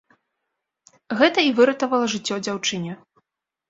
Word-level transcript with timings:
Гэта 1.21 1.39
і 1.51 1.55
выратавала 1.61 2.05
жыццё 2.17 2.43
дзяўчыне. 2.45 3.01